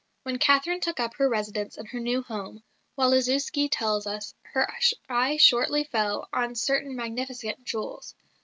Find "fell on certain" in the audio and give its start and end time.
5.83-6.95